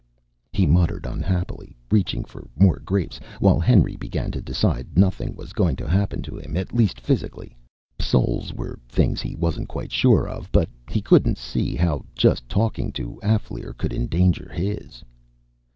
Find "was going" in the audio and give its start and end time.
5.35-5.75